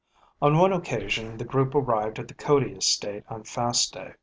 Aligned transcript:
On 0.41 0.57
one 0.57 0.73
occasion 0.73 1.37
the 1.37 1.45
group 1.45 1.75
arrived 1.75 2.17
at 2.17 2.27
the 2.27 2.33
Cody 2.33 2.71
estate 2.71 3.23
on 3.29 3.43
fast 3.43 3.93
day. 3.93 4.13